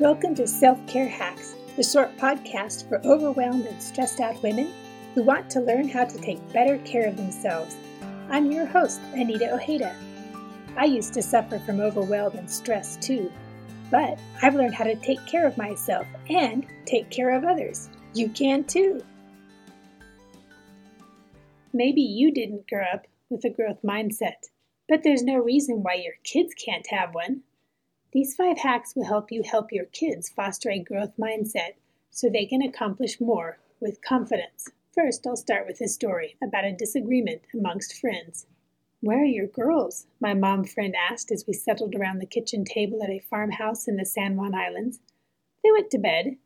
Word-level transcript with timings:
Welcome 0.00 0.34
to 0.36 0.46
Self 0.46 0.86
Care 0.86 1.06
Hacks, 1.10 1.54
the 1.76 1.82
short 1.82 2.16
podcast 2.16 2.88
for 2.88 3.02
overwhelmed 3.04 3.66
and 3.66 3.82
stressed 3.82 4.18
out 4.18 4.42
women 4.42 4.72
who 5.14 5.22
want 5.22 5.50
to 5.50 5.60
learn 5.60 5.90
how 5.90 6.06
to 6.06 6.18
take 6.22 6.54
better 6.54 6.78
care 6.86 7.06
of 7.06 7.18
themselves. 7.18 7.76
I'm 8.30 8.50
your 8.50 8.64
host, 8.64 9.02
Anita 9.12 9.52
Ojeda. 9.52 9.94
I 10.74 10.86
used 10.86 11.12
to 11.12 11.22
suffer 11.22 11.58
from 11.58 11.80
overwhelm 11.80 12.34
and 12.38 12.50
stress 12.50 12.96
too, 12.96 13.30
but 13.90 14.18
I've 14.40 14.54
learned 14.54 14.74
how 14.74 14.84
to 14.84 14.94
take 14.94 15.26
care 15.26 15.46
of 15.46 15.58
myself 15.58 16.06
and 16.30 16.66
take 16.86 17.10
care 17.10 17.36
of 17.36 17.44
others. 17.44 17.90
You 18.14 18.30
can 18.30 18.64
too. 18.64 19.02
Maybe 21.74 22.00
you 22.00 22.32
didn't 22.32 22.70
grow 22.70 22.86
up 22.90 23.06
with 23.28 23.44
a 23.44 23.50
growth 23.50 23.82
mindset, 23.84 24.48
but 24.88 25.02
there's 25.02 25.22
no 25.22 25.36
reason 25.36 25.82
why 25.82 25.96
your 25.96 26.14
kids 26.24 26.54
can't 26.54 26.86
have 26.86 27.14
one. 27.14 27.42
These 28.12 28.34
five 28.34 28.58
hacks 28.58 28.96
will 28.96 29.04
help 29.04 29.30
you 29.30 29.42
help 29.42 29.70
your 29.70 29.84
kids 29.84 30.28
foster 30.28 30.68
a 30.68 30.80
growth 30.80 31.16
mindset 31.16 31.74
so 32.10 32.28
they 32.28 32.44
can 32.44 32.60
accomplish 32.60 33.20
more 33.20 33.58
with 33.78 34.02
confidence. 34.02 34.68
First, 34.92 35.26
I'll 35.26 35.36
start 35.36 35.66
with 35.68 35.80
a 35.80 35.86
story 35.86 36.36
about 36.42 36.64
a 36.64 36.72
disagreement 36.72 37.42
amongst 37.54 38.00
friends. 38.00 38.46
Where 39.00 39.22
are 39.22 39.24
your 39.24 39.46
girls? 39.46 40.08
My 40.20 40.34
mom 40.34 40.64
friend 40.64 40.94
asked 40.96 41.30
as 41.30 41.44
we 41.46 41.54
settled 41.54 41.94
around 41.94 42.18
the 42.18 42.26
kitchen 42.26 42.64
table 42.64 43.02
at 43.02 43.10
a 43.10 43.20
farmhouse 43.20 43.86
in 43.86 43.96
the 43.96 44.04
San 44.04 44.36
Juan 44.36 44.54
Islands. 44.54 44.98
They 45.62 45.70
went 45.70 45.90
to 45.92 45.98
bed. 45.98 46.36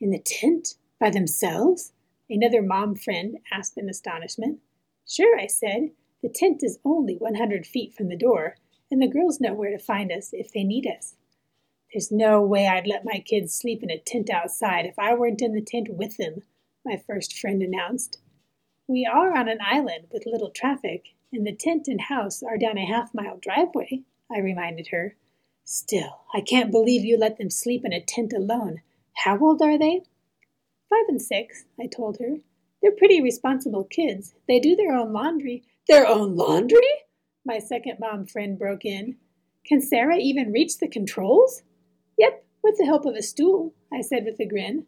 In 0.00 0.10
the 0.10 0.18
tent? 0.18 0.76
By 0.98 1.10
themselves? 1.10 1.92
Another 2.30 2.62
mom 2.62 2.96
friend 2.96 3.38
asked 3.52 3.76
in 3.76 3.90
astonishment. 3.90 4.60
Sure, 5.06 5.38
I 5.38 5.46
said. 5.46 5.90
The 6.22 6.30
tent 6.30 6.62
is 6.62 6.78
only 6.84 7.16
100 7.16 7.66
feet 7.66 7.92
from 7.92 8.08
the 8.08 8.16
door, 8.16 8.56
and 8.90 9.00
the 9.00 9.08
girls 9.08 9.40
know 9.40 9.54
where 9.54 9.70
to 9.70 9.78
find 9.82 10.10
us 10.10 10.30
if 10.32 10.52
they 10.52 10.64
need 10.64 10.86
us. 10.86 11.14
There's 11.92 12.10
no 12.10 12.40
way 12.40 12.66
I'd 12.66 12.86
let 12.86 13.04
my 13.04 13.18
kids 13.24 13.54
sleep 13.54 13.82
in 13.82 13.90
a 13.90 13.98
tent 13.98 14.30
outside 14.30 14.86
if 14.86 14.98
I 14.98 15.14
weren't 15.14 15.42
in 15.42 15.54
the 15.54 15.60
tent 15.60 15.88
with 15.90 16.16
them, 16.16 16.42
my 16.84 16.96
first 16.96 17.36
friend 17.36 17.62
announced. 17.62 18.18
We 18.86 19.04
are 19.06 19.36
on 19.36 19.48
an 19.48 19.58
island 19.60 20.06
with 20.12 20.26
little 20.26 20.50
traffic, 20.50 21.14
and 21.32 21.46
the 21.46 21.54
tent 21.54 21.88
and 21.88 22.00
house 22.00 22.42
are 22.42 22.58
down 22.58 22.78
a 22.78 22.86
half 22.86 23.14
mile 23.14 23.38
driveway, 23.38 24.02
I 24.30 24.38
reminded 24.38 24.88
her. 24.88 25.16
Still, 25.64 26.20
I 26.34 26.40
can't 26.40 26.70
believe 26.70 27.04
you 27.04 27.16
let 27.16 27.38
them 27.38 27.50
sleep 27.50 27.84
in 27.84 27.92
a 27.92 28.00
tent 28.00 28.32
alone. 28.32 28.82
How 29.24 29.38
old 29.38 29.62
are 29.62 29.78
they? 29.78 30.02
Five 30.88 31.04
and 31.08 31.22
six, 31.22 31.64
I 31.80 31.86
told 31.86 32.18
her. 32.18 32.38
They're 32.82 32.90
pretty 32.90 33.20
responsible 33.20 33.84
kids. 33.84 34.34
They 34.48 34.58
do 34.58 34.74
their 34.74 34.92
own 34.92 35.12
laundry. 35.12 35.62
Their 35.86 36.06
own 36.06 36.34
laundry? 36.34 36.80
My 37.44 37.58
second 37.58 37.98
mom 37.98 38.26
friend 38.26 38.58
broke 38.58 38.84
in. 38.84 39.16
Can 39.64 39.80
Sarah 39.80 40.18
even 40.18 40.52
reach 40.52 40.78
the 40.78 40.88
controls? 40.88 41.62
Yep, 42.18 42.44
with 42.62 42.76
the 42.76 42.84
help 42.84 43.06
of 43.06 43.14
a 43.14 43.22
stool, 43.22 43.74
I 43.92 44.02
said 44.02 44.24
with 44.24 44.38
a 44.40 44.46
grin. 44.46 44.86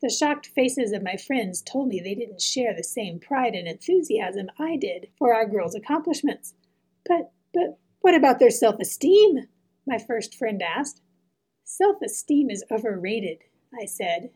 The 0.00 0.08
shocked 0.08 0.46
faces 0.46 0.92
of 0.92 1.02
my 1.02 1.16
friends 1.16 1.60
told 1.60 1.88
me 1.88 1.98
they 2.00 2.14
didn't 2.14 2.40
share 2.40 2.72
the 2.72 2.84
same 2.84 3.18
pride 3.18 3.54
and 3.54 3.66
enthusiasm 3.66 4.48
I 4.58 4.76
did 4.76 5.08
for 5.18 5.34
our 5.34 5.44
girls' 5.44 5.74
accomplishments. 5.74 6.54
But, 7.04 7.32
but, 7.52 7.78
what 8.00 8.14
about 8.14 8.38
their 8.38 8.50
self 8.50 8.78
esteem? 8.78 9.48
My 9.86 9.98
first 9.98 10.36
friend 10.36 10.62
asked. 10.62 11.00
Self 11.64 12.00
esteem 12.00 12.48
is 12.48 12.64
overrated, 12.70 13.38
I 13.78 13.86
said. 13.86 14.30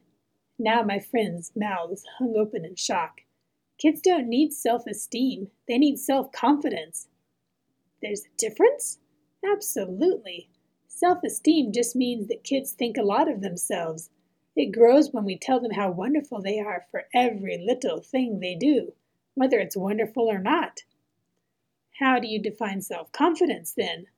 Now 0.58 0.82
my 0.82 0.98
friends' 0.98 1.52
mouths 1.54 2.04
hung 2.18 2.34
open 2.36 2.64
in 2.64 2.74
shock. 2.74 3.20
Kids 3.78 4.00
don't 4.00 4.28
need 4.28 4.52
self 4.52 4.86
esteem, 4.86 5.48
they 5.68 5.78
need 5.78 5.98
self 5.98 6.32
confidence. 6.32 7.08
There's 8.02 8.26
a 8.26 8.36
difference? 8.36 8.98
Absolutely. 9.44 10.48
Self 10.88 11.22
esteem 11.22 11.70
just 11.72 11.94
means 11.94 12.26
that 12.26 12.42
kids 12.42 12.72
think 12.72 12.96
a 12.96 13.02
lot 13.02 13.30
of 13.30 13.40
themselves. 13.40 14.10
It 14.56 14.72
grows 14.72 15.12
when 15.12 15.24
we 15.24 15.38
tell 15.38 15.60
them 15.60 15.72
how 15.72 15.90
wonderful 15.92 16.42
they 16.42 16.58
are 16.58 16.86
for 16.90 17.06
every 17.14 17.56
little 17.56 18.00
thing 18.00 18.40
they 18.40 18.56
do, 18.56 18.92
whether 19.34 19.58
it's 19.60 19.76
wonderful 19.76 20.28
or 20.28 20.38
not. 20.38 20.82
How 22.00 22.18
do 22.18 22.26
you 22.26 22.40
define 22.40 22.82
self 22.82 23.12
confidence 23.12 23.72
then? 23.72 24.08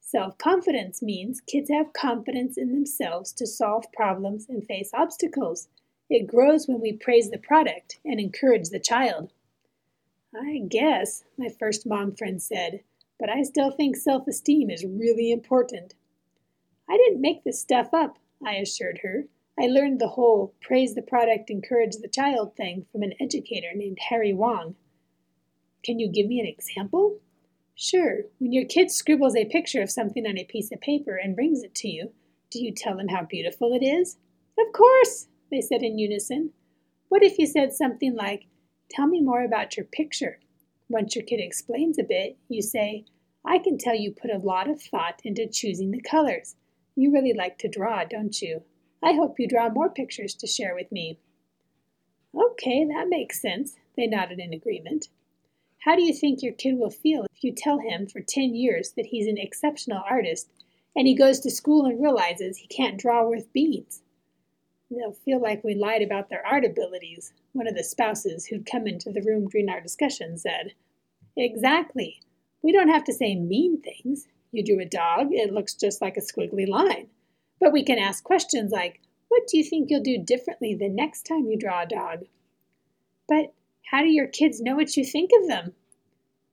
Self 0.00 0.38
confidence 0.38 1.02
means 1.02 1.40
kids 1.40 1.68
have 1.68 1.92
confidence 1.92 2.56
in 2.56 2.72
themselves 2.72 3.32
to 3.32 3.46
solve 3.46 3.92
problems 3.92 4.48
and 4.48 4.64
face 4.64 4.90
obstacles. 4.94 5.68
It 6.08 6.28
grows 6.28 6.68
when 6.68 6.80
we 6.80 6.92
praise 6.92 7.30
the 7.30 7.38
product 7.38 7.98
and 8.04 8.20
encourage 8.20 8.68
the 8.68 8.78
child. 8.78 9.32
I 10.32 10.58
guess, 10.58 11.24
my 11.36 11.48
first 11.48 11.86
mom 11.86 12.14
friend 12.14 12.40
said 12.40 12.84
but 13.18 13.30
I 13.30 13.42
still 13.42 13.70
think 13.70 13.96
self 13.96 14.26
esteem 14.28 14.70
is 14.70 14.84
really 14.84 15.30
important. 15.30 15.94
I 16.88 16.96
didn't 16.96 17.20
make 17.20 17.44
this 17.44 17.60
stuff 17.60 17.88
up, 17.92 18.18
I 18.44 18.54
assured 18.56 19.00
her. 19.02 19.24
I 19.58 19.66
learned 19.66 20.00
the 20.00 20.08
whole 20.08 20.54
praise 20.60 20.94
the 20.94 21.02
product, 21.02 21.50
encourage 21.50 21.96
the 21.96 22.08
child 22.08 22.54
thing 22.56 22.86
from 22.92 23.02
an 23.02 23.14
educator 23.20 23.72
named 23.74 23.98
Harry 24.10 24.34
Wong. 24.34 24.76
Can 25.82 25.98
you 25.98 26.08
give 26.08 26.26
me 26.26 26.40
an 26.40 26.46
example? 26.46 27.20
Sure. 27.74 28.22
When 28.38 28.52
your 28.52 28.66
kid 28.66 28.90
scribbles 28.90 29.36
a 29.36 29.46
picture 29.46 29.82
of 29.82 29.90
something 29.90 30.26
on 30.26 30.38
a 30.38 30.44
piece 30.44 30.70
of 30.72 30.80
paper 30.80 31.16
and 31.16 31.34
brings 31.34 31.62
it 31.62 31.74
to 31.76 31.88
you, 31.88 32.12
do 32.50 32.62
you 32.62 32.72
tell 32.72 32.96
them 32.96 33.08
how 33.08 33.24
beautiful 33.24 33.72
it 33.72 33.84
is? 33.84 34.16
Of 34.58 34.72
course, 34.72 35.28
they 35.50 35.60
said 35.60 35.82
in 35.82 35.98
unison. 35.98 36.52
What 37.08 37.22
if 37.22 37.38
you 37.38 37.46
said 37.46 37.72
something 37.72 38.14
like, 38.14 38.46
Tell 38.88 39.06
me 39.06 39.20
more 39.20 39.42
about 39.42 39.76
your 39.76 39.84
picture? 39.84 40.38
Once 40.88 41.16
your 41.16 41.24
kid 41.24 41.40
explains 41.40 41.98
a 41.98 42.04
bit, 42.04 42.36
you 42.48 42.62
say, 42.62 43.04
I 43.44 43.58
can 43.58 43.76
tell 43.76 43.94
you 43.94 44.12
put 44.12 44.30
a 44.30 44.38
lot 44.38 44.68
of 44.68 44.80
thought 44.80 45.20
into 45.24 45.46
choosing 45.46 45.90
the 45.90 46.00
colors. 46.00 46.56
You 46.94 47.12
really 47.12 47.32
like 47.32 47.58
to 47.58 47.68
draw, 47.68 48.04
don't 48.04 48.40
you? 48.40 48.62
I 49.02 49.12
hope 49.12 49.38
you 49.38 49.48
draw 49.48 49.68
more 49.68 49.90
pictures 49.90 50.34
to 50.34 50.46
share 50.46 50.74
with 50.74 50.90
me. 50.90 51.18
Okay, 52.34 52.84
that 52.84 53.08
makes 53.08 53.40
sense, 53.40 53.76
they 53.96 54.06
nodded 54.06 54.38
in 54.38 54.52
agreement. 54.52 55.08
How 55.80 55.96
do 55.96 56.02
you 56.02 56.12
think 56.12 56.42
your 56.42 56.52
kid 56.52 56.78
will 56.78 56.90
feel 56.90 57.26
if 57.32 57.44
you 57.44 57.52
tell 57.52 57.78
him 57.78 58.06
for 58.06 58.20
10 58.20 58.54
years 58.54 58.92
that 58.92 59.06
he's 59.06 59.26
an 59.26 59.38
exceptional 59.38 60.02
artist 60.08 60.50
and 60.96 61.06
he 61.06 61.14
goes 61.14 61.40
to 61.40 61.50
school 61.50 61.84
and 61.84 62.02
realizes 62.02 62.58
he 62.58 62.66
can't 62.66 62.98
draw 62.98 63.28
worth 63.28 63.52
beads? 63.52 64.02
They'll 64.90 65.12
feel 65.12 65.40
like 65.40 65.64
we 65.64 65.74
lied 65.74 66.02
about 66.02 66.28
their 66.28 66.46
art 66.46 66.64
abilities, 66.64 67.32
one 67.52 67.66
of 67.66 67.74
the 67.74 67.82
spouses 67.82 68.46
who'd 68.46 68.70
come 68.70 68.86
into 68.86 69.10
the 69.10 69.22
room 69.22 69.48
during 69.48 69.68
our 69.68 69.80
discussion 69.80 70.38
said. 70.38 70.74
Exactly. 71.36 72.20
We 72.62 72.72
don't 72.72 72.88
have 72.88 73.04
to 73.04 73.12
say 73.12 73.34
mean 73.34 73.82
things. 73.82 74.28
You 74.52 74.64
drew 74.64 74.80
a 74.80 74.84
dog, 74.84 75.28
it 75.32 75.52
looks 75.52 75.74
just 75.74 76.00
like 76.00 76.16
a 76.16 76.20
squiggly 76.20 76.68
line. 76.68 77.08
But 77.60 77.72
we 77.72 77.84
can 77.84 77.98
ask 77.98 78.22
questions 78.22 78.70
like, 78.70 79.00
What 79.28 79.46
do 79.48 79.58
you 79.58 79.64
think 79.64 79.90
you'll 79.90 80.02
do 80.02 80.18
differently 80.18 80.74
the 80.74 80.88
next 80.88 81.22
time 81.26 81.46
you 81.46 81.58
draw 81.58 81.82
a 81.82 81.86
dog? 81.86 82.26
But 83.28 83.52
how 83.90 84.02
do 84.02 84.08
your 84.08 84.28
kids 84.28 84.60
know 84.60 84.76
what 84.76 84.96
you 84.96 85.04
think 85.04 85.30
of 85.40 85.48
them? 85.48 85.74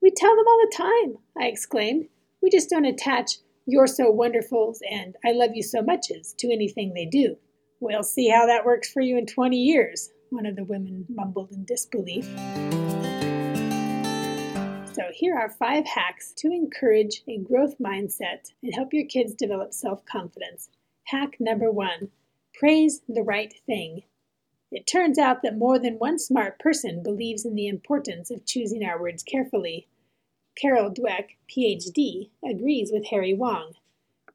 We 0.02 0.12
tell 0.12 0.36
them 0.36 0.48
all 0.48 0.62
the 0.62 0.76
time, 0.76 1.18
I 1.38 1.46
exclaimed. 1.46 2.10
We 2.42 2.50
just 2.50 2.70
don't 2.70 2.86
attach 2.86 3.38
you're 3.66 3.88
so 3.88 4.12
wonderfuls 4.12 4.80
and 4.90 5.16
I 5.24 5.32
love 5.32 5.52
you 5.54 5.64
so 5.64 5.82
muches 5.82 6.34
to 6.40 6.52
anything 6.52 6.94
they 6.94 7.06
do. 7.06 7.38
We'll 7.84 8.02
see 8.02 8.30
how 8.30 8.46
that 8.46 8.64
works 8.64 8.90
for 8.90 9.02
you 9.02 9.18
in 9.18 9.26
20 9.26 9.58
years, 9.58 10.10
one 10.30 10.46
of 10.46 10.56
the 10.56 10.64
women 10.64 11.06
mumbled 11.10 11.52
in 11.52 11.66
disbelief. 11.66 12.24
So, 14.94 15.04
here 15.12 15.36
are 15.38 15.50
five 15.50 15.86
hacks 15.86 16.32
to 16.38 16.48
encourage 16.48 17.24
a 17.28 17.40
growth 17.40 17.76
mindset 17.80 18.54
and 18.64 18.74
help 18.74 18.94
your 18.94 19.06
kids 19.06 19.34
develop 19.34 19.74
self 19.74 20.06
confidence. 20.06 20.70
Hack 21.08 21.36
number 21.42 21.70
one 21.70 22.08
praise 22.54 23.02
the 23.10 23.22
right 23.22 23.54
thing. 23.66 24.04
It 24.72 24.88
turns 24.88 25.18
out 25.18 25.42
that 25.44 25.58
more 25.58 25.78
than 25.78 26.00
one 26.00 26.20
smart 26.20 26.60
person 26.60 27.04
believes 27.04 27.44
in 27.44 27.56
the 27.56 27.68
importance 27.68 28.32
of 28.32 28.46
choosing 28.46 28.86
our 28.86 28.98
words 28.98 29.24
carefully. 29.24 29.90
Carol 30.56 30.90
Dweck, 30.90 31.32
PhD, 31.54 32.30
agrees 32.50 32.92
with 32.94 33.08
Harry 33.08 33.34
Wong. 33.34 33.74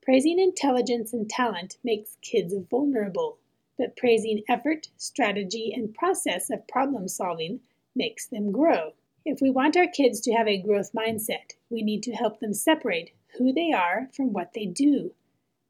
Praising 0.09 0.39
intelligence 0.39 1.13
and 1.13 1.29
talent 1.29 1.77
makes 1.85 2.17
kids 2.23 2.55
vulnerable, 2.71 3.37
but 3.77 3.95
praising 3.95 4.43
effort, 4.49 4.89
strategy, 4.97 5.71
and 5.77 5.95
process 5.95 6.49
of 6.49 6.67
problem 6.67 7.09
solving 7.09 7.61
makes 7.95 8.27
them 8.27 8.51
grow. 8.51 8.95
If 9.27 9.43
we 9.43 9.51
want 9.51 9.77
our 9.77 9.87
kids 9.87 10.23
to 10.23 10.33
have 10.33 10.49
a 10.49 10.63
growth 10.63 10.95
mindset, 10.95 11.57
we 11.69 11.83
need 11.83 12.03
to 12.05 12.13
help 12.13 12.41
them 12.41 12.55
separate 12.55 13.11
who 13.37 13.53
they 13.53 13.71
are 13.71 14.09
from 14.17 14.33
what 14.33 14.55
they 14.55 14.65
do. 14.65 15.13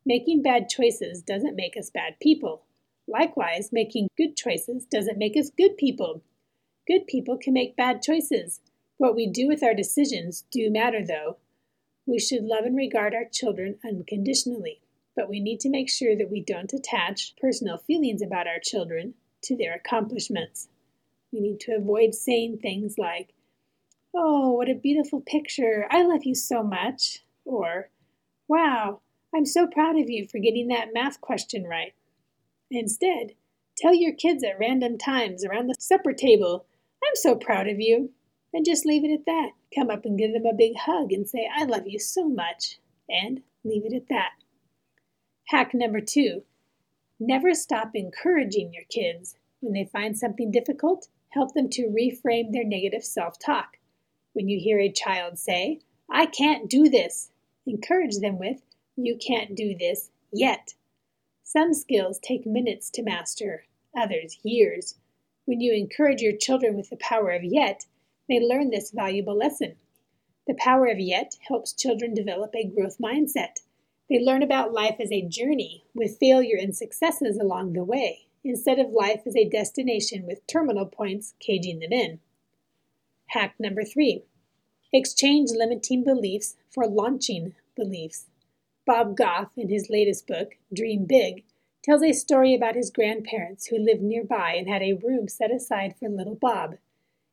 Making 0.06 0.40
bad 0.40 0.68
choices 0.68 1.20
doesn't 1.20 1.56
make 1.56 1.76
us 1.76 1.90
bad 1.90 2.20
people. 2.20 2.62
Likewise, 3.08 3.72
making 3.72 4.06
good 4.16 4.36
choices 4.36 4.84
doesn't 4.84 5.18
make 5.18 5.36
us 5.36 5.50
good 5.50 5.76
people. 5.76 6.22
Good 6.86 7.08
people 7.08 7.38
can 7.38 7.54
make 7.54 7.76
bad 7.76 8.02
choices. 8.02 8.60
What 8.98 9.16
we 9.16 9.26
do 9.26 9.48
with 9.48 9.64
our 9.64 9.74
decisions 9.74 10.44
do 10.52 10.70
matter, 10.70 11.04
though. 11.04 11.38
We 12.08 12.18
should 12.18 12.44
love 12.44 12.64
and 12.64 12.74
regard 12.74 13.14
our 13.14 13.26
children 13.30 13.78
unconditionally, 13.84 14.80
but 15.14 15.28
we 15.28 15.40
need 15.40 15.60
to 15.60 15.68
make 15.68 15.90
sure 15.90 16.16
that 16.16 16.30
we 16.30 16.40
don't 16.40 16.72
attach 16.72 17.34
personal 17.38 17.76
feelings 17.76 18.22
about 18.22 18.46
our 18.46 18.58
children 18.58 19.12
to 19.42 19.54
their 19.54 19.74
accomplishments. 19.74 20.68
We 21.30 21.40
need 21.40 21.60
to 21.60 21.76
avoid 21.76 22.14
saying 22.14 22.60
things 22.60 22.96
like, 22.96 23.34
Oh, 24.14 24.52
what 24.52 24.70
a 24.70 24.74
beautiful 24.74 25.20
picture! 25.20 25.86
I 25.90 26.02
love 26.02 26.24
you 26.24 26.34
so 26.34 26.62
much! 26.62 27.24
Or, 27.44 27.90
Wow, 28.48 29.02
I'm 29.34 29.44
so 29.44 29.66
proud 29.66 29.98
of 29.98 30.08
you 30.08 30.26
for 30.26 30.38
getting 30.38 30.68
that 30.68 30.94
math 30.94 31.20
question 31.20 31.64
right. 31.64 31.92
Instead, 32.70 33.34
tell 33.76 33.92
your 33.92 34.14
kids 34.14 34.42
at 34.42 34.58
random 34.58 34.96
times 34.96 35.44
around 35.44 35.66
the 35.66 35.76
supper 35.78 36.14
table, 36.14 36.64
I'm 37.04 37.16
so 37.16 37.34
proud 37.34 37.68
of 37.68 37.78
you. 37.78 38.12
And 38.54 38.64
just 38.64 38.86
leave 38.86 39.04
it 39.04 39.12
at 39.12 39.26
that. 39.26 39.50
Come 39.74 39.90
up 39.90 40.04
and 40.04 40.18
give 40.18 40.32
them 40.32 40.46
a 40.46 40.54
big 40.54 40.76
hug 40.76 41.12
and 41.12 41.28
say, 41.28 41.48
I 41.54 41.64
love 41.64 41.86
you 41.86 41.98
so 41.98 42.28
much. 42.28 42.78
And 43.08 43.42
leave 43.64 43.84
it 43.84 43.94
at 43.94 44.08
that. 44.08 44.32
Hack 45.48 45.72
number 45.74 46.00
two 46.00 46.42
never 47.20 47.54
stop 47.54 47.90
encouraging 47.94 48.72
your 48.72 48.84
kids. 48.84 49.36
When 49.60 49.72
they 49.72 49.84
find 49.84 50.16
something 50.16 50.50
difficult, 50.50 51.08
help 51.30 51.54
them 51.54 51.68
to 51.70 51.88
reframe 51.88 52.52
their 52.52 52.64
negative 52.64 53.04
self 53.04 53.38
talk. 53.38 53.78
When 54.32 54.48
you 54.48 54.60
hear 54.60 54.78
a 54.78 54.92
child 54.92 55.38
say, 55.38 55.80
I 56.10 56.26
can't 56.26 56.70
do 56.70 56.88
this, 56.88 57.30
encourage 57.66 58.18
them 58.18 58.38
with, 58.38 58.62
You 58.96 59.16
can't 59.16 59.56
do 59.56 59.76
this 59.76 60.10
yet. 60.32 60.74
Some 61.42 61.74
skills 61.74 62.18
take 62.18 62.46
minutes 62.46 62.90
to 62.90 63.02
master, 63.02 63.64
others 63.96 64.38
years. 64.42 64.96
When 65.44 65.60
you 65.60 65.72
encourage 65.72 66.20
your 66.20 66.36
children 66.36 66.76
with 66.76 66.90
the 66.90 66.96
power 66.96 67.30
of 67.30 67.42
yet, 67.42 67.86
they 68.28 68.40
learn 68.40 68.70
this 68.70 68.90
valuable 68.90 69.36
lesson. 69.36 69.76
The 70.46 70.54
power 70.54 70.86
of 70.86 70.98
yet 70.98 71.36
helps 71.48 71.72
children 71.72 72.14
develop 72.14 72.54
a 72.54 72.64
growth 72.64 72.98
mindset. 72.98 73.60
They 74.08 74.18
learn 74.18 74.42
about 74.42 74.72
life 74.72 74.96
as 74.98 75.12
a 75.12 75.26
journey 75.26 75.84
with 75.94 76.18
failure 76.18 76.56
and 76.58 76.74
successes 76.74 77.36
along 77.36 77.74
the 77.74 77.84
way, 77.84 78.26
instead 78.44 78.78
of 78.78 78.90
life 78.90 79.22
as 79.26 79.36
a 79.36 79.48
destination 79.48 80.26
with 80.26 80.46
terminal 80.46 80.86
points 80.86 81.34
caging 81.40 81.80
them 81.80 81.92
in. 81.92 82.20
Hack 83.26 83.54
number 83.58 83.84
three 83.84 84.24
exchange 84.90 85.50
limiting 85.52 86.02
beliefs 86.02 86.56
for 86.70 86.86
launching 86.86 87.54
beliefs. 87.76 88.26
Bob 88.86 89.14
Goff, 89.16 89.50
in 89.54 89.68
his 89.68 89.90
latest 89.90 90.26
book, 90.26 90.56
Dream 90.74 91.04
Big, 91.04 91.44
tells 91.82 92.02
a 92.02 92.12
story 92.12 92.54
about 92.54 92.74
his 92.74 92.90
grandparents 92.90 93.66
who 93.66 93.78
lived 93.78 94.00
nearby 94.00 94.54
and 94.54 94.66
had 94.66 94.80
a 94.80 94.94
room 94.94 95.28
set 95.28 95.50
aside 95.50 95.94
for 95.98 96.08
little 96.08 96.34
Bob. 96.34 96.76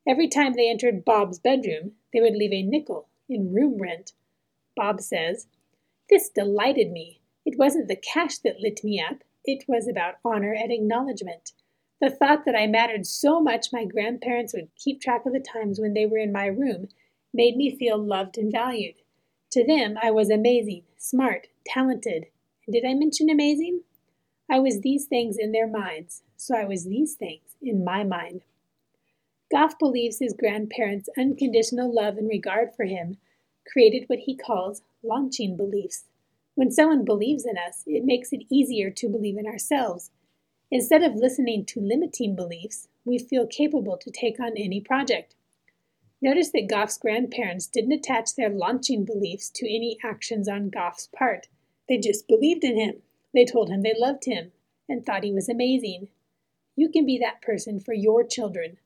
Every 0.08 0.28
time 0.28 0.54
they 0.54 0.70
entered 0.70 1.06
Bob's 1.06 1.40
bedroom, 1.40 1.94
they 2.14 2.22
would 2.22 2.36
leave 2.36 2.54
a 2.54 2.62
nickel 2.62 3.08
in 3.28 3.54
room 3.54 3.82
rent. 3.82 4.14
Bob 4.76 5.02
says, 5.02 5.48
This 6.10 6.30
delighted 6.30 6.92
me. 6.92 7.22
It 7.46 7.58
wasn't 7.58 7.88
the 7.88 7.96
cash 7.96 8.38
that 8.40 8.60
lit 8.60 8.84
me 8.84 9.00
up, 9.00 9.24
it 9.44 9.66
was 9.68 9.88
about 9.88 10.16
honor 10.24 10.54
and 10.54 10.72
acknowledgement. 10.72 11.54
The 12.02 12.10
thought 12.10 12.46
that 12.46 12.56
I 12.56 12.68
mattered 12.68 13.08
so 13.08 13.40
much 13.40 13.72
my 13.72 13.86
grandparents 13.86 14.54
would 14.54 14.76
keep 14.76 15.02
track 15.02 15.26
of 15.26 15.34
the 15.34 15.40
times 15.40 15.80
when 15.80 15.94
they 15.94 16.06
were 16.06 16.18
in 16.18 16.32
my 16.32 16.48
room 16.48 16.90
made 17.34 17.56
me 17.56 17.76
feel 17.76 17.98
loved 17.98 18.38
and 18.38 18.52
valued. 18.52 18.96
To 19.52 19.66
them, 19.66 19.98
I 20.02 20.12
was 20.12 20.30
amazing, 20.30 20.84
smart, 20.98 21.48
talented. 21.66 22.28
Did 22.70 22.86
I 22.86 22.94
mention 22.94 23.30
amazing? 23.30 23.82
I 24.50 24.60
was 24.60 24.82
these 24.82 25.06
things 25.06 25.38
in 25.38 25.52
their 25.52 25.68
minds, 25.68 26.24
so 26.36 26.56
I 26.56 26.66
was 26.66 26.86
these 26.86 27.16
things 27.16 27.56
in 27.62 27.84
my 27.84 28.04
mind. 28.04 28.44
Goff 29.52 29.78
believes 29.78 30.20
his 30.20 30.34
grandparents' 30.34 31.10
unconditional 31.18 31.94
love 31.94 32.18
and 32.18 32.28
regard 32.28 32.74
for 32.76 32.86
him 32.86 33.18
created 33.68 34.06
what 34.08 34.20
he 34.20 34.36
calls 34.36 34.82
launching 35.04 35.56
beliefs. 35.56 36.06
When 36.56 36.72
someone 36.72 37.06
believes 37.06 37.46
in 37.46 37.58
us, 37.58 37.84
it 37.86 38.06
makes 38.06 38.32
it 38.32 38.46
easier 38.50 38.90
to 38.92 39.10
believe 39.10 39.38
in 39.38 39.46
ourselves. 39.46 40.12
Instead 40.72 41.04
of 41.04 41.16
listening 41.16 41.66
to 41.66 41.80
limiting 41.80 42.36
beliefs, 42.36 42.88
we 43.04 43.20
feel 43.20 43.46
capable 43.46 43.98
to 43.98 44.10
take 44.10 44.40
on 44.40 44.54
any 44.58 44.82
project. 44.82 45.36
Notice 46.22 46.50
that 46.52 46.70
Goff's 46.70 46.98
grandparents 46.98 47.68
didn't 47.68 47.92
attach 47.92 48.36
their 48.36 48.50
launching 48.50 49.06
beliefs 49.06 49.50
to 49.52 49.68
any 49.68 49.98
actions 50.04 50.48
on 50.48 50.70
Goff's 50.72 51.08
part. 51.16 51.48
They 51.88 51.98
just 51.98 52.28
believed 52.28 52.64
in 52.64 52.80
him. 52.80 53.02
They 53.34 53.46
told 53.46 53.70
him 53.70 53.82
they 53.82 53.94
loved 53.96 54.26
him 54.26 54.52
and 54.90 55.06
thought 55.06 55.24
he 55.24 55.34
was 55.34 55.50
amazing. 55.50 56.08
You 56.76 56.90
can 56.90 57.06
be 57.06 57.20
that 57.20 57.42
person 57.42 57.80
for 57.80 57.94
your 57.94 58.24
children. 58.24 58.78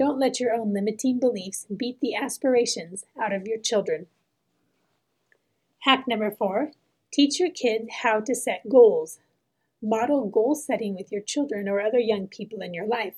Don't 0.00 0.18
let 0.18 0.40
your 0.40 0.54
own 0.54 0.72
limiting 0.72 1.20
beliefs 1.20 1.66
beat 1.66 2.00
the 2.00 2.14
aspirations 2.14 3.04
out 3.22 3.34
of 3.34 3.46
your 3.46 3.58
children. 3.58 4.06
Hack 5.80 6.08
number 6.08 6.30
four 6.30 6.72
teach 7.12 7.38
your 7.38 7.50
kid 7.50 7.88
how 8.02 8.20
to 8.20 8.34
set 8.34 8.70
goals. 8.70 9.18
Model 9.82 10.26
goal 10.26 10.54
setting 10.54 10.94
with 10.94 11.12
your 11.12 11.20
children 11.20 11.68
or 11.68 11.82
other 11.82 11.98
young 11.98 12.28
people 12.28 12.62
in 12.62 12.72
your 12.72 12.86
life. 12.86 13.16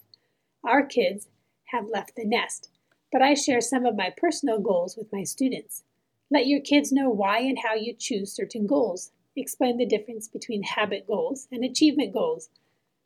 Our 0.65 0.85
kids 0.85 1.29
have 1.67 1.89
left 1.89 2.17
the 2.17 2.25
nest 2.25 2.69
but 3.13 3.23
I 3.23 3.35
share 3.35 3.61
some 3.61 3.85
of 3.85 3.95
my 3.95 4.11
personal 4.17 4.59
goals 4.59 4.97
with 4.97 5.13
my 5.13 5.23
students. 5.23 5.85
Let 6.31 6.47
your 6.47 6.61
kids 6.61 6.91
know 6.91 7.11
why 7.11 7.41
and 7.41 7.59
how 7.63 7.75
you 7.75 7.95
choose 7.95 8.33
certain 8.33 8.67
goals. 8.67 9.13
Explain 9.37 9.77
the 9.77 9.87
difference 9.87 10.27
between 10.27 10.63
habit 10.63 11.07
goals 11.07 11.47
and 11.53 11.63
achievement 11.63 12.15
goals. 12.15 12.49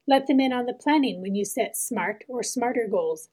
Let 0.06 0.28
them 0.28 0.38
in 0.38 0.52
on 0.52 0.67
the 0.67 0.73
planning 0.73 1.20
when 1.20 1.34
you 1.34 1.44
set 1.44 1.76
SMART 1.76 2.25
or 2.28 2.44
SMARTER 2.44 2.87
goals. 2.88 3.28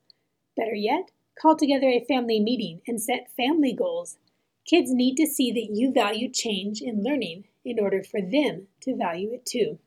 Better 0.56 0.76
yet, 0.76 1.12
call 1.40 1.56
together 1.56 1.88
a 1.88 2.06
family 2.08 2.40
meeting 2.40 2.82
and 2.88 3.02
set 3.02 3.32
family 3.36 3.74
goals. 3.74 4.18
Kids 4.66 4.94
need 4.94 5.16
to 5.16 5.28
see 5.28 5.52
that 5.52 5.76
you 5.76 5.92
value 5.92 6.30
change 6.30 6.82
in 6.82 7.04
learning 7.04 7.46
in 7.66 7.80
order 7.80 8.04
for 8.04 8.22
them 8.22 8.68
to 8.82 8.96
value 8.96 9.34
it 9.34 9.46
too. 9.46 9.80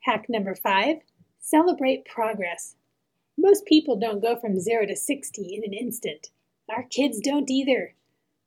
Hack 0.00 0.26
number 0.28 0.54
five 0.54 0.98
celebrate 1.38 2.06
progress. 2.06 2.74
Most 3.36 3.66
people 3.66 3.96
don't 3.96 4.22
go 4.22 4.34
from 4.34 4.58
0 4.58 4.86
to 4.86 4.96
60 4.96 5.54
in 5.54 5.62
an 5.64 5.74
instant. 5.74 6.30
Our 6.70 6.84
kids 6.84 7.20
don't 7.20 7.50
either. 7.50 7.94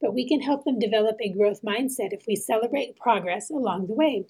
But 0.01 0.13
we 0.13 0.27
can 0.27 0.42
help 0.42 0.63
them 0.65 0.80
develop 0.80 1.18
a 1.19 1.31
growth 1.31 1.62
mindset 1.62 2.12
if 2.12 2.25
we 2.27 2.36
celebrate 2.36 2.98
progress 2.98 3.50
along 3.50 3.88
the 3.88 3.94
way. 3.94 4.27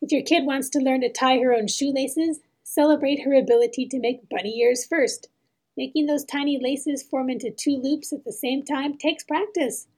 If 0.00 0.12
your 0.12 0.22
kid 0.22 0.44
wants 0.44 0.68
to 0.70 0.78
learn 0.78 1.00
to 1.00 1.12
tie 1.12 1.38
her 1.38 1.54
own 1.54 1.66
shoelaces, 1.66 2.40
celebrate 2.62 3.22
her 3.24 3.34
ability 3.34 3.86
to 3.88 3.98
make 3.98 4.28
bunny 4.28 4.58
ears 4.60 4.84
first. 4.84 5.28
Making 5.76 6.06
those 6.06 6.24
tiny 6.24 6.58
laces 6.60 7.02
form 7.02 7.28
into 7.28 7.50
two 7.50 7.76
loops 7.76 8.12
at 8.12 8.24
the 8.24 8.32
same 8.32 8.64
time 8.64 8.96
takes 8.96 9.24
practice. 9.24 9.88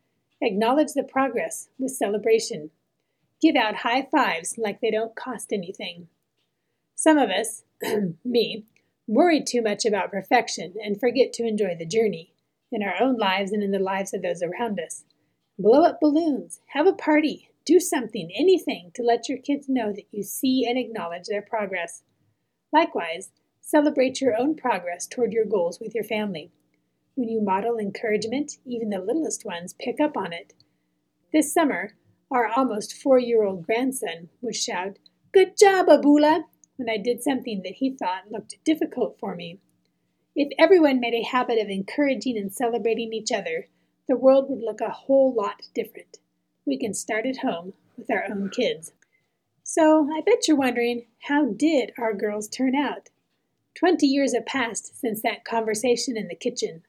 Acknowledge 0.40 0.93
the 0.94 1.02
progress 1.02 1.69
with 1.78 1.93
celebration. 1.93 2.70
Give 3.40 3.56
out 3.56 3.76
high 3.76 4.08
fives 4.11 4.56
like 4.56 4.81
they 4.81 4.90
don't 4.90 5.14
cost 5.14 5.52
anything. 5.52 6.08
Some 6.94 7.19
of 7.19 7.28
us, 7.28 7.62
me, 8.25 8.64
worry 9.06 9.43
too 9.43 9.62
much 9.62 9.84
about 9.84 10.11
perfection 10.11 10.75
and 10.82 10.99
forget 10.99 11.32
to 11.34 11.46
enjoy 11.46 11.76
the 11.78 11.87
journey 11.87 12.32
in 12.73 12.82
our 12.82 13.00
own 13.00 13.17
lives 13.17 13.52
and 13.52 13.62
in 13.62 13.70
the 13.70 13.78
lives 13.78 14.14
of 14.14 14.23
those 14.23 14.43
around 14.43 14.81
us. 14.81 15.05
Blow 15.58 15.84
up 15.84 16.00
balloons, 16.00 16.61
have 16.69 16.87
a 16.87 16.93
party, 16.93 17.50
do 17.64 17.81
something, 17.81 18.31
anything 18.34 18.90
to 18.94 19.02
let 19.02 19.28
your 19.28 19.38
kids 19.38 19.69
know 19.69 19.93
that 19.93 20.06
you 20.11 20.23
see 20.23 20.67
and 20.67 20.78
acknowledge 20.78 21.26
their 21.26 21.43
progress. 21.43 22.02
Likewise, 22.73 23.30
celebrate 23.66 24.20
your 24.20 24.37
own 24.38 24.54
progress 24.54 25.08
toward 25.08 25.32
your 25.32 25.44
goals 25.44 25.80
with 25.80 25.92
your 25.92 26.04
family. 26.04 26.52
When 27.16 27.28
you 27.28 27.40
model 27.40 27.78
encouragement, 27.78 28.58
even 28.64 28.90
the 28.90 29.00
littlest 29.00 29.44
ones 29.44 29.75
pick 29.75 30.00
up 30.00 30.16
on 30.16 30.32
it. 30.32 30.54
This 31.32 31.52
summer, 31.52 31.94
our 32.30 32.46
almost 32.46 32.94
four 32.94 33.18
year 33.18 33.42
old 33.42 33.66
grandson 33.66 34.28
would 34.40 34.54
shout, 34.54 35.00
Good 35.32 35.56
job, 35.58 35.87
Abula! 35.88 36.44
when 36.76 36.88
I 36.88 36.96
did 36.96 37.25
something 37.25 37.62
that 37.64 37.75
he 37.75 37.90
thought 37.90 38.30
looked 38.30 38.62
difficult 38.64 39.18
for 39.18 39.35
me. 39.35 39.58
If 40.37 40.52
everyone 40.58 41.00
made 41.00 41.14
a 41.14 41.23
habit 41.23 41.58
of 41.58 41.68
encouraging 41.68 42.38
and 42.38 42.52
celebrating 42.52 43.12
each 43.12 43.32
other, 43.32 43.66
the 44.06 44.16
world 44.16 44.49
would 44.49 44.62
look 44.62 44.80
a 44.80 44.90
whole 44.90 45.35
lot 45.35 45.62
different. 45.75 46.18
We 46.64 46.78
can 46.78 46.94
start 46.94 47.26
at 47.26 47.38
home 47.38 47.73
with 47.96 48.12
our 48.12 48.26
own 48.30 48.49
kids. 48.50 48.92
So, 49.64 50.08
I 50.16 50.20
bet 50.20 50.46
you're 50.46 50.56
wondering 50.56 51.06
how 51.23 51.46
did 51.46 51.90
our 51.99 52.14
girls 52.14 52.46
turn 52.49 52.76
out? 52.76 53.08
Twenty 53.76 54.06
years 54.06 54.35
have 54.35 54.47
passed 54.47 54.99
since 54.99 55.23
that 55.23 55.45
conversation 55.45 56.16
in 56.16 56.28
the 56.28 56.35
kitchen. 56.35 56.83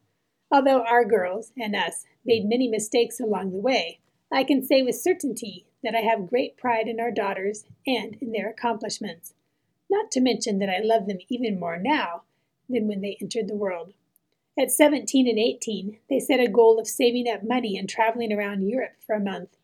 Although 0.51 0.84
our 0.84 1.03
girls 1.03 1.51
and 1.58 1.75
us 1.75 2.06
made 2.25 2.46
many 2.46 2.67
mistakes 2.67 3.20
along 3.20 3.51
the 3.51 3.60
way, 3.60 4.00
I 4.32 4.44
can 4.44 4.63
say 4.63 4.82
with 4.82 4.96
certainty 4.96 5.65
that 5.84 5.96
I 5.96 6.01
have 6.01 6.29
great 6.29 6.58
pride 6.58 6.88
in 6.88 7.00
our 7.00 7.12
daughters 7.12 7.65
and 7.86 8.15
in 8.22 8.32
their 8.32 8.50
accomplishments 8.50 9.34
not 9.89 10.12
to 10.12 10.22
mention 10.22 10.60
that 10.60 10.70
I 10.70 10.79
love 10.79 11.08
them 11.08 11.20
even 11.29 11.60
more 11.60 11.77
now 11.77 12.24
than 12.70 12.88
when 12.88 13.01
they 13.01 13.17
entered 13.22 13.48
the 13.48 13.56
world. 13.56 13.94
At 14.60 14.72
17 14.72 15.27
and 15.27 15.39
18, 15.39 16.00
they 16.10 16.20
set 16.20 16.39
a 16.39 16.48
goal 16.48 16.79
of 16.79 16.88
saving 16.88 17.29
up 17.29 17.44
money 17.44 17.77
and 17.77 17.88
traveling 17.88 18.34
around 18.34 18.67
Europe 18.67 18.96
for 19.06 19.15
a 19.15 19.24
month. 19.24 19.56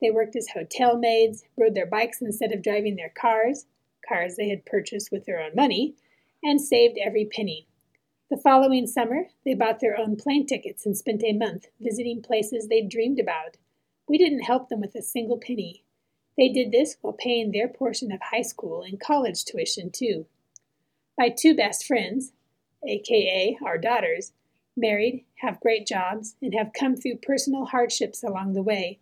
They 0.00 0.10
worked 0.10 0.36
as 0.36 0.48
hotel 0.48 0.98
maids, 0.98 1.44
rode 1.56 1.74
their 1.74 1.86
bikes 1.86 2.20
instead 2.20 2.52
of 2.52 2.62
driving 2.62 2.96
their 2.96 3.08
cars, 3.08 3.66
cars 4.06 4.36
they 4.36 4.50
had 4.50 4.66
purchased 4.66 5.10
with 5.10 5.24
their 5.24 5.40
own 5.40 5.54
money, 5.54 5.94
and 6.44 6.60
saved 6.60 6.98
every 7.04 7.24
penny. 7.24 7.66
The 8.30 8.36
following 8.36 8.86
summer, 8.86 9.28
they 9.44 9.54
bought 9.54 9.80
their 9.80 9.98
own 9.98 10.16
plane 10.16 10.46
tickets 10.46 10.86
and 10.86 10.96
spent 10.96 11.24
a 11.24 11.32
month 11.32 11.66
visiting 11.80 12.22
places 12.22 12.68
they'd 12.68 12.88
dreamed 12.88 13.18
about. 13.18 13.56
We 14.06 14.18
didn't 14.18 14.42
help 14.42 14.68
them 14.68 14.80
with 14.80 14.94
a 14.94 15.02
single 15.02 15.38
penny. 15.38 15.84
They 16.36 16.48
did 16.48 16.70
this 16.70 16.96
while 17.00 17.14
paying 17.14 17.50
their 17.50 17.68
portion 17.68 18.12
of 18.12 18.20
high 18.20 18.42
school 18.42 18.82
and 18.82 19.00
college 19.00 19.44
tuition, 19.44 19.90
too. 19.90 20.26
My 21.18 21.28
two 21.28 21.54
best 21.54 21.86
friends, 21.86 22.32
aka 22.86 23.58
our 23.64 23.78
daughters, 23.78 24.32
married, 24.76 25.24
have 25.36 25.60
great 25.60 25.86
jobs, 25.86 26.36
and 26.42 26.54
have 26.54 26.72
come 26.72 26.96
through 26.96 27.16
personal 27.16 27.66
hardships 27.66 28.22
along 28.22 28.52
the 28.52 28.62
way. 28.62 28.98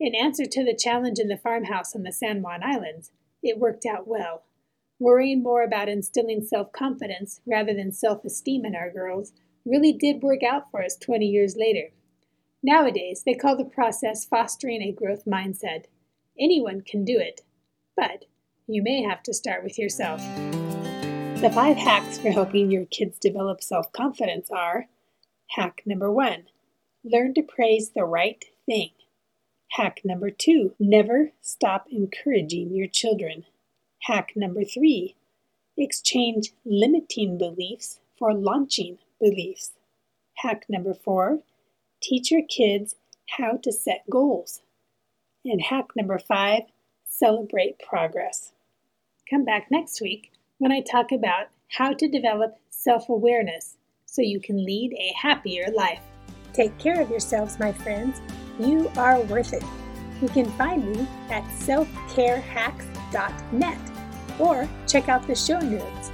In 0.00 0.14
answer 0.14 0.44
to 0.44 0.64
the 0.64 0.74
challenge 0.74 1.18
in 1.18 1.28
the 1.28 1.36
farmhouse 1.36 1.94
on 1.94 2.02
the 2.02 2.12
San 2.12 2.42
Juan 2.42 2.62
Islands, 2.62 3.12
it 3.42 3.58
worked 3.58 3.86
out 3.86 4.08
well. 4.08 4.42
Worrying 5.02 5.42
more 5.42 5.64
about 5.64 5.88
instilling 5.88 6.44
self 6.44 6.70
confidence 6.70 7.40
rather 7.44 7.74
than 7.74 7.90
self 7.90 8.24
esteem 8.24 8.64
in 8.64 8.76
our 8.76 8.88
girls 8.88 9.32
really 9.64 9.92
did 9.92 10.22
work 10.22 10.44
out 10.44 10.70
for 10.70 10.80
us 10.80 10.96
20 10.96 11.26
years 11.26 11.56
later. 11.56 11.88
Nowadays, 12.62 13.24
they 13.26 13.34
call 13.34 13.56
the 13.56 13.64
process 13.64 14.24
fostering 14.24 14.80
a 14.80 14.92
growth 14.92 15.24
mindset. 15.24 15.86
Anyone 16.38 16.82
can 16.82 17.04
do 17.04 17.18
it, 17.18 17.40
but 17.96 18.26
you 18.68 18.80
may 18.80 19.02
have 19.02 19.24
to 19.24 19.34
start 19.34 19.64
with 19.64 19.76
yourself. 19.76 20.20
The 21.40 21.50
five 21.52 21.78
hacks 21.78 22.18
for 22.18 22.30
helping 22.30 22.70
your 22.70 22.84
kids 22.84 23.18
develop 23.18 23.60
self 23.60 23.90
confidence 23.90 24.52
are 24.52 24.86
Hack 25.56 25.82
number 25.84 26.12
one 26.12 26.44
learn 27.02 27.34
to 27.34 27.42
praise 27.42 27.90
the 27.90 28.04
right 28.04 28.44
thing. 28.66 28.90
Hack 29.72 30.02
number 30.04 30.30
two 30.30 30.76
never 30.78 31.32
stop 31.40 31.88
encouraging 31.90 32.72
your 32.72 32.86
children. 32.86 33.46
Hack 34.02 34.32
number 34.34 34.64
three 34.64 35.14
exchange 35.76 36.52
limiting 36.64 37.36
beliefs 37.38 38.00
for 38.18 38.34
launching 38.34 38.98
beliefs. 39.20 39.70
Hack 40.38 40.64
number 40.68 40.92
four 40.92 41.38
teach 42.00 42.32
your 42.32 42.42
kids 42.42 42.96
how 43.38 43.58
to 43.62 43.72
set 43.72 44.02
goals. 44.10 44.60
And 45.44 45.62
hack 45.62 45.90
number 45.96 46.18
five 46.18 46.62
celebrate 47.08 47.78
progress. 47.78 48.50
Come 49.30 49.44
back 49.44 49.70
next 49.70 50.00
week 50.00 50.32
when 50.58 50.72
I 50.72 50.80
talk 50.80 51.12
about 51.12 51.46
how 51.68 51.92
to 51.92 52.08
develop 52.08 52.58
self 52.70 53.08
awareness 53.08 53.76
so 54.04 54.20
you 54.20 54.40
can 54.40 54.64
lead 54.64 54.94
a 54.94 55.12
happier 55.16 55.68
life. 55.74 56.00
Take 56.52 56.76
care 56.78 57.00
of 57.00 57.08
yourselves, 57.08 57.60
my 57.60 57.70
friends. 57.72 58.20
You 58.58 58.90
are 58.96 59.20
worth 59.22 59.52
it. 59.52 59.62
You 60.20 60.28
can 60.28 60.50
find 60.52 60.92
me 60.92 61.06
at 61.30 61.44
selfcarehacks.net 61.44 63.91
or 64.42 64.68
check 64.86 65.08
out 65.08 65.26
the 65.26 65.34
show 65.34 65.60
notes 65.60 66.10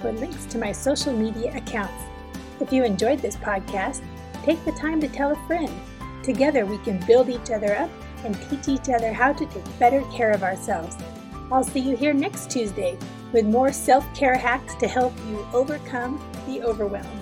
for 0.00 0.12
links 0.12 0.44
to 0.46 0.58
my 0.58 0.70
social 0.70 1.12
media 1.12 1.56
accounts. 1.56 2.04
If 2.60 2.72
you 2.72 2.84
enjoyed 2.84 3.20
this 3.20 3.36
podcast, 3.36 4.02
take 4.44 4.62
the 4.64 4.72
time 4.72 5.00
to 5.00 5.08
tell 5.08 5.32
a 5.32 5.46
friend. 5.46 5.72
Together 6.22 6.66
we 6.66 6.78
can 6.78 7.04
build 7.06 7.30
each 7.30 7.50
other 7.50 7.74
up 7.76 7.90
and 8.24 8.36
teach 8.50 8.68
each 8.68 8.88
other 8.90 9.12
how 9.12 9.32
to 9.32 9.46
take 9.46 9.78
better 9.78 10.02
care 10.12 10.32
of 10.32 10.42
ourselves. 10.42 10.96
I'll 11.50 11.64
see 11.64 11.80
you 11.80 11.96
here 11.96 12.12
next 12.12 12.50
Tuesday 12.50 12.98
with 13.32 13.46
more 13.46 13.72
self 13.72 14.04
care 14.14 14.36
hacks 14.36 14.74
to 14.76 14.86
help 14.86 15.14
you 15.28 15.46
overcome 15.52 16.20
the 16.46 16.62
overwhelm. 16.62 17.19